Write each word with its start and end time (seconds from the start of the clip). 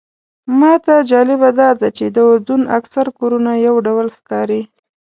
ماته 0.59 0.95
جالبه 1.09 1.49
داده 1.59 1.89
چې 1.97 2.05
د 2.15 2.17
اردن 2.29 2.61
اکثر 2.77 3.05
کورونه 3.17 3.51
یو 3.67 3.75
ډول 3.87 4.07
ښکاري. 4.17 4.61